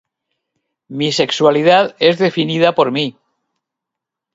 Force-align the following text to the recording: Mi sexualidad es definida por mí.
Mi 0.87 1.11
sexualidad 1.11 1.95
es 1.99 2.17
definida 2.17 2.73
por 2.73 2.89
mí. 2.89 3.19